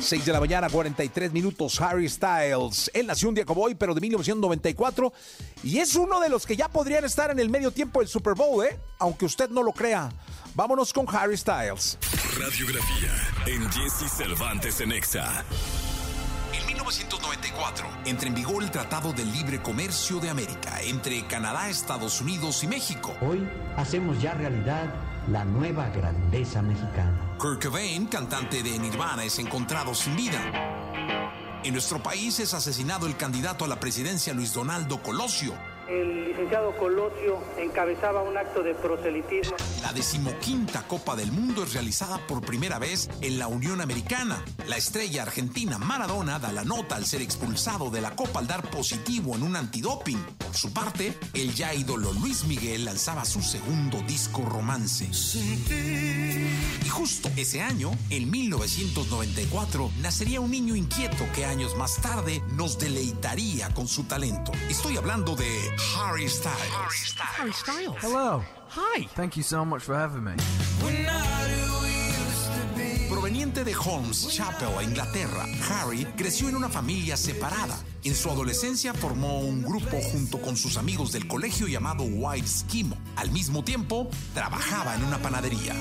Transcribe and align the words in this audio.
6 0.00 0.24
de 0.24 0.32
la 0.32 0.40
mañana, 0.40 0.68
43 0.68 1.32
minutos, 1.32 1.80
Harry 1.80 2.08
Styles. 2.08 2.90
Él 2.94 3.06
nació 3.06 3.28
un 3.28 3.34
día 3.34 3.44
como 3.44 3.62
hoy, 3.62 3.74
pero 3.74 3.94
de 3.94 4.00
1994. 4.00 5.12
Y 5.64 5.78
es 5.78 5.94
uno 5.96 6.20
de 6.20 6.28
los 6.28 6.46
que 6.46 6.56
ya 6.56 6.68
podrían 6.68 7.04
estar 7.04 7.30
en 7.30 7.38
el 7.38 7.48
medio 7.48 7.70
tiempo 7.70 8.00
del 8.00 8.08
Super 8.08 8.34
Bowl, 8.34 8.64
¿eh? 8.64 8.78
Aunque 8.98 9.24
usted 9.24 9.50
no 9.50 9.62
lo 9.62 9.72
crea. 9.72 10.10
Vámonos 10.54 10.92
con 10.92 11.06
Harry 11.14 11.36
Styles. 11.36 11.98
Radiografía 12.38 13.12
en 13.46 13.70
Jesse 13.70 14.10
Cervantes 14.10 14.80
en 14.80 14.92
Exa. 14.92 15.44
En 16.52 16.66
1994 16.66 17.86
entra 18.06 18.28
en 18.28 18.34
vigor 18.34 18.62
el 18.62 18.70
Tratado 18.70 19.12
de 19.12 19.24
Libre 19.24 19.60
Comercio 19.60 20.20
de 20.20 20.30
América 20.30 20.80
entre 20.82 21.26
Canadá, 21.26 21.68
Estados 21.68 22.20
Unidos 22.20 22.62
y 22.62 22.68
México. 22.68 23.14
Hoy 23.20 23.46
hacemos 23.76 24.20
ya 24.22 24.34
realidad 24.34 24.94
la 25.28 25.44
nueva 25.44 25.88
grandeza 25.88 26.62
mexicana. 26.62 27.36
Kurt 27.38 27.64
Cobain, 27.64 28.06
cantante 28.06 28.62
de 28.62 28.78
Nirvana, 28.78 29.24
es 29.24 29.38
encontrado 29.38 29.94
sin 29.94 30.16
vida. 30.16 30.40
En 31.64 31.72
nuestro 31.72 32.02
país 32.02 32.38
es 32.38 32.54
asesinado 32.54 33.06
el 33.06 33.16
candidato 33.16 33.64
a 33.64 33.68
la 33.68 33.80
presidencia 33.80 34.32
Luis 34.32 34.54
Donaldo 34.54 35.02
Colosio. 35.02 35.52
El 35.88 36.24
licenciado 36.24 36.76
Colosio 36.78 37.38
encabezaba 37.56 38.22
un 38.22 38.36
acto 38.36 38.62
de 38.62 38.74
proselitismo. 38.74 39.56
La 39.82 39.92
decimoquinta 39.92 40.82
Copa 40.88 41.14
del 41.14 41.30
Mundo 41.30 41.62
es 41.62 41.74
realizada 41.74 42.18
por 42.26 42.44
primera 42.44 42.80
vez 42.80 43.08
en 43.20 43.38
la 43.38 43.46
Unión 43.46 43.80
Americana. 43.80 44.44
La 44.66 44.76
estrella 44.76 45.22
argentina 45.22 45.78
Maradona 45.78 46.40
da 46.40 46.50
la 46.50 46.64
nota 46.64 46.96
al 46.96 47.06
ser 47.06 47.22
expulsado 47.22 47.90
de 47.90 48.00
la 48.00 48.16
Copa 48.16 48.40
al 48.40 48.48
dar 48.48 48.68
positivo 48.68 49.36
en 49.36 49.44
un 49.44 49.54
antidoping. 49.54 50.18
Por 50.38 50.56
su 50.56 50.72
parte, 50.72 51.16
el 51.34 51.54
ya 51.54 51.72
ídolo 51.72 52.12
Luis 52.14 52.44
Miguel 52.46 52.84
lanzaba 52.84 53.24
su 53.24 53.40
segundo 53.40 54.00
disco 54.08 54.42
romance. 54.44 55.08
Y 56.84 56.88
justo 56.88 57.30
ese 57.36 57.62
año, 57.62 57.92
en 58.10 58.28
1994, 58.28 59.92
nacería 60.00 60.40
un 60.40 60.50
niño 60.50 60.74
inquieto 60.74 61.24
que 61.32 61.44
años 61.44 61.76
más 61.76 62.00
tarde 62.02 62.42
nos 62.54 62.76
deleitaría 62.78 63.72
con 63.72 63.86
su 63.86 64.04
talento. 64.04 64.50
Estoy 64.68 64.96
hablando 64.96 65.36
de 65.36 65.75
Harry 65.78 66.28
Styles. 66.28 67.14
Harry 67.18 67.52
Styles. 67.52 67.96
Hello. 68.00 68.42
Hi. 68.70 69.06
Thank 69.14 69.36
you 69.36 69.42
so 69.42 69.64
much 69.64 69.82
for 69.82 69.94
having 69.94 70.24
me. 70.24 70.32
Proveniente 73.08 73.64
de 73.64 73.74
Holmes 73.74 74.28
Chapel, 74.28 74.68
Inglaterra, 74.82 75.46
Harry 75.68 76.04
creció 76.16 76.48
en 76.48 76.56
una 76.56 76.68
familia 76.68 77.16
separada. 77.16 77.78
En 78.04 78.14
su 78.14 78.30
adolescencia 78.30 78.94
formó 78.94 79.40
un 79.40 79.62
grupo 79.62 80.00
junto 80.12 80.40
con 80.40 80.56
sus 80.56 80.76
amigos 80.76 81.12
del 81.12 81.26
colegio 81.26 81.66
llamado 81.66 82.04
White 82.04 82.46
Schemo. 82.46 82.96
Al 83.16 83.30
mismo 83.30 83.64
tiempo, 83.64 84.10
trabajaba 84.34 84.94
en 84.94 85.04
una 85.04 85.18
panadería. 85.18 85.74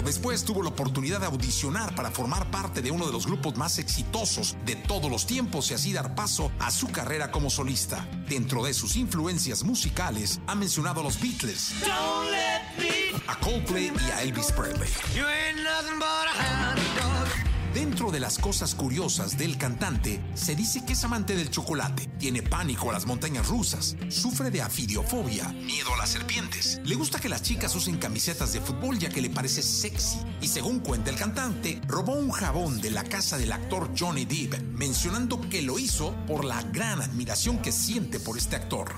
Tiempo 0.00 0.16
después 0.16 0.44
tuvo 0.44 0.62
la 0.62 0.70
oportunidad 0.70 1.20
de 1.20 1.26
audicionar 1.26 1.94
para 1.94 2.10
formar 2.10 2.50
parte 2.50 2.80
de 2.80 2.90
uno 2.90 3.04
de 3.06 3.12
los 3.12 3.26
grupos 3.26 3.56
más 3.56 3.78
exitosos 3.78 4.56
de 4.64 4.74
todos 4.74 5.10
los 5.10 5.26
tiempos 5.26 5.70
y 5.70 5.74
así 5.74 5.92
dar 5.92 6.14
paso 6.14 6.50
a 6.58 6.70
su 6.70 6.88
carrera 6.88 7.30
como 7.30 7.50
solista. 7.50 8.08
Dentro 8.26 8.64
de 8.64 8.72
sus 8.72 8.96
influencias 8.96 9.62
musicales 9.62 10.40
ha 10.46 10.54
mencionado 10.54 11.00
a 11.00 11.04
los 11.04 11.20
Beatles, 11.20 11.74
a 13.26 13.38
Coldplay 13.40 13.92
y 13.94 14.10
a 14.10 14.22
Elvis 14.22 14.50
Presley. 14.52 14.88
De 18.10 18.18
las 18.18 18.38
cosas 18.38 18.74
curiosas 18.74 19.38
del 19.38 19.56
cantante, 19.56 20.20
se 20.34 20.56
dice 20.56 20.84
que 20.84 20.94
es 20.94 21.04
amante 21.04 21.36
del 21.36 21.48
chocolate, 21.48 22.08
tiene 22.18 22.42
pánico 22.42 22.90
a 22.90 22.92
las 22.92 23.06
montañas 23.06 23.46
rusas, 23.46 23.96
sufre 24.08 24.50
de 24.50 24.62
afidiofobia, 24.62 25.46
miedo 25.52 25.94
a 25.94 25.96
las 25.96 26.08
serpientes. 26.08 26.80
Le 26.84 26.96
gusta 26.96 27.20
que 27.20 27.28
las 27.28 27.42
chicas 27.42 27.72
usen 27.76 27.98
camisetas 27.98 28.52
de 28.52 28.60
fútbol 28.60 28.98
ya 28.98 29.10
que 29.10 29.22
le 29.22 29.30
parece 29.30 29.62
sexy. 29.62 30.18
Y 30.40 30.48
según 30.48 30.80
cuenta 30.80 31.10
el 31.10 31.16
cantante, 31.16 31.80
robó 31.86 32.14
un 32.14 32.32
jabón 32.32 32.80
de 32.80 32.90
la 32.90 33.04
casa 33.04 33.38
del 33.38 33.52
actor 33.52 33.92
Johnny 33.96 34.24
Depp, 34.24 34.60
mencionando 34.72 35.40
que 35.48 35.62
lo 35.62 35.78
hizo 35.78 36.12
por 36.26 36.44
la 36.44 36.62
gran 36.64 37.00
admiración 37.00 37.58
que 37.58 37.70
siente 37.70 38.18
por 38.18 38.36
este 38.36 38.56
actor. 38.56 38.92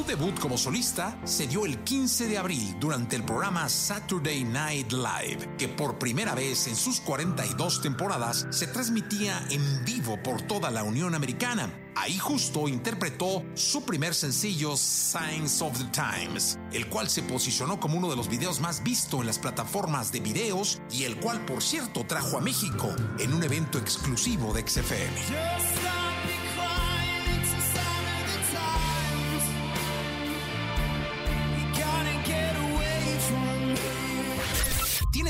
Su 0.00 0.06
debut 0.06 0.40
como 0.40 0.56
solista 0.56 1.20
se 1.24 1.46
dio 1.46 1.66
el 1.66 1.84
15 1.84 2.26
de 2.26 2.38
abril 2.38 2.74
durante 2.80 3.16
el 3.16 3.22
programa 3.22 3.68
Saturday 3.68 4.44
Night 4.44 4.92
Live, 4.92 5.56
que 5.58 5.68
por 5.68 5.98
primera 5.98 6.34
vez 6.34 6.68
en 6.68 6.74
sus 6.74 7.02
42 7.02 7.82
temporadas 7.82 8.46
se 8.48 8.66
transmitía 8.66 9.46
en 9.50 9.84
vivo 9.84 10.18
por 10.22 10.40
toda 10.40 10.70
la 10.70 10.84
Unión 10.84 11.14
Americana. 11.14 11.70
Ahí 11.96 12.16
justo 12.16 12.66
interpretó 12.66 13.44
su 13.52 13.84
primer 13.84 14.14
sencillo 14.14 14.74
Signs 14.74 15.60
of 15.60 15.76
the 15.76 15.84
Times, 15.92 16.58
el 16.72 16.88
cual 16.88 17.10
se 17.10 17.22
posicionó 17.22 17.78
como 17.78 17.98
uno 17.98 18.08
de 18.08 18.16
los 18.16 18.30
videos 18.30 18.58
más 18.58 18.82
vistos 18.82 19.20
en 19.20 19.26
las 19.26 19.38
plataformas 19.38 20.12
de 20.12 20.20
videos 20.20 20.80
y 20.90 21.04
el 21.04 21.16
cual 21.20 21.44
por 21.44 21.62
cierto 21.62 22.06
trajo 22.06 22.38
a 22.38 22.40
México 22.40 22.88
en 23.18 23.34
un 23.34 23.42
evento 23.42 23.76
exclusivo 23.76 24.54
de 24.54 24.66
XFM. 24.66 26.09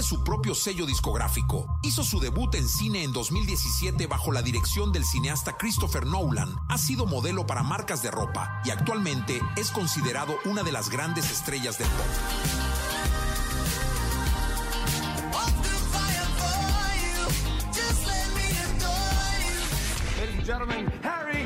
Su 0.03 0.25
propio 0.25 0.55
sello 0.55 0.87
discográfico. 0.87 1.67
Hizo 1.83 2.03
su 2.03 2.21
debut 2.21 2.55
en 2.55 2.67
cine 2.67 3.05
en 3.05 3.13
2017 3.13 4.07
bajo 4.07 4.33
la 4.33 4.41
dirección 4.41 4.93
del 4.93 5.05
cineasta 5.05 5.57
Christopher 5.59 6.07
Nolan. 6.07 6.57
Ha 6.69 6.79
sido 6.79 7.07
modelo 7.07 7.47
para 7.47 7.63
marcas 7.63 8.03
de 8.03 8.11
ropa 8.11 8.63
y 8.65 8.71
actualmente 8.71 9.41
es 9.57 9.71
considerado 9.71 10.37
una 10.47 10.63
de 10.63 10.73
las 10.73 10.89
grandes 10.89 11.31
estrellas 11.31 11.79
del 11.79 11.89
pop. 11.89 12.07
Harry 21.05 21.40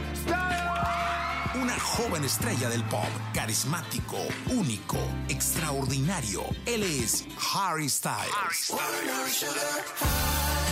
joven 1.97 2.25
estrella 2.25 2.69
del 2.69 2.83
pop, 2.85 3.09
carismático, 3.33 4.17
único, 4.51 4.99
extraordinario. 5.29 6.43
Él 6.67 6.83
es 6.83 7.25
Harry 7.55 7.89
Styles. 7.89 8.73